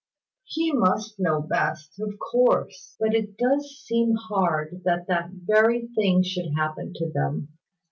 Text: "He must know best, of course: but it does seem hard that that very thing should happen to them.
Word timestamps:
"He 0.45 0.71
must 0.73 1.19
know 1.19 1.43
best, 1.43 1.99
of 1.99 2.15
course: 2.17 2.95
but 2.99 3.13
it 3.13 3.37
does 3.37 3.83
seem 3.85 4.15
hard 4.15 4.81
that 4.83 5.05
that 5.09 5.29
very 5.29 5.89
thing 5.95 6.23
should 6.23 6.55
happen 6.57 6.91
to 6.95 7.11
them. 7.13 7.49